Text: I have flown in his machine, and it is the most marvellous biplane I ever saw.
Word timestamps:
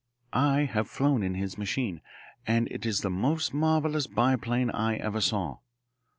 I 0.33 0.61
have 0.63 0.89
flown 0.89 1.21
in 1.21 1.35
his 1.35 1.59
machine, 1.59 2.01
and 2.47 2.67
it 2.71 2.87
is 2.87 3.01
the 3.01 3.11
most 3.11 3.53
marvellous 3.53 4.07
biplane 4.07 4.71
I 4.71 4.95
ever 4.95 5.21
saw. 5.21 5.59